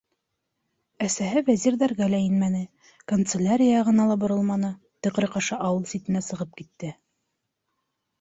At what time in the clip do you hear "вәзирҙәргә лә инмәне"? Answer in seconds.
1.49-2.61